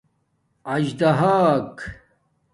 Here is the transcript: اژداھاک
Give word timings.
اژداھاک 0.73 1.75